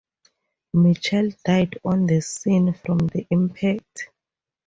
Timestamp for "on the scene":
1.85-2.73